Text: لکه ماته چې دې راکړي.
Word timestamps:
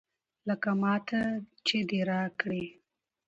لکه 0.47 0.69
ماته 0.81 1.21
چې 1.65 1.77
دې 1.89 1.99
راکړي. 2.11 2.63